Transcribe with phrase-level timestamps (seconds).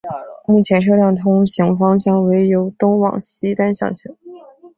[0.47, 4.17] 目前车辆通行方向为由东往西单向通行。